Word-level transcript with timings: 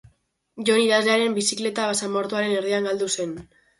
Jon 0.69 0.79
idazlearen 0.85 1.37
bizikleta 1.39 1.85
basamortuaren 1.91 2.59
erdian 2.63 2.89
galdu 2.91 3.11
zen. 3.19 3.37